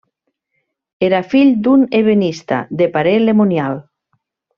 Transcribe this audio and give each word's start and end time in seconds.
Era 1.07 1.19
fill 1.33 1.51
d'un 1.67 1.83
ebenista 1.99 2.63
de 2.81 2.87
Paray-le-Monial. 2.97 3.79